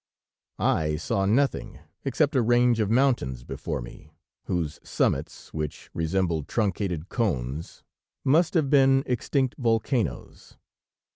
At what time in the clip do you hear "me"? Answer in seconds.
3.83-4.09